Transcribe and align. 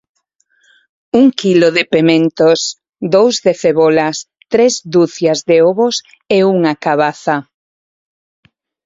Un 1.19 1.27
quilo 1.41 1.67
de 1.75 1.83
pementos, 1.93 2.59
dous 3.15 3.35
de 3.45 3.53
cebolas, 3.61 4.17
tres 4.51 4.73
dúcias 4.95 5.39
de 5.49 5.57
ovos 5.71 5.95
e 6.35 6.37
unha 6.53 6.73
cabaza 6.85 7.37